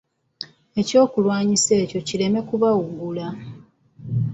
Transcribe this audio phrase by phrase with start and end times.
[0.81, 3.27] Ekyokulwanyisa ekyo kireme kubawugula.